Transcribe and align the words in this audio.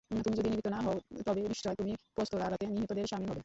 তুমি 0.11 0.35
যদি 0.37 0.49
নিবৃত্ত 0.49 0.69
না 0.69 0.79
হও 0.85 0.95
তবে 1.25 1.39
নিশ্চয় 1.45 1.75
তুমি 1.75 1.91
প্রস্তরাঘাতে 2.15 2.65
নিহতদের 2.67 3.05
শামিল 3.07 3.29
হবে। 3.29 3.39